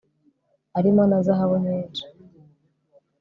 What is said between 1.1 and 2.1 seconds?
zahabu nyinshi